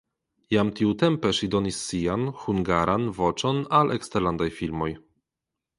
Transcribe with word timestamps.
Jam 0.53 0.69
tiutempe 0.77 1.33
ŝi 1.39 1.49
donis 1.55 1.77
sian 1.89 2.25
(hungaran) 2.45 3.07
voĉon 3.21 3.63
al 3.81 3.97
eksterlandaj 3.99 4.53
filmoj. 4.61 4.95